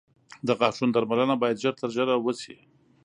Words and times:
•د 0.47 0.49
غاښونو 0.59 0.93
درملنه 0.95 1.35
باید 1.41 1.61
ژر 1.63 1.73
تر 1.81 1.89
ژره 1.95 2.15
وشي. 2.19 2.57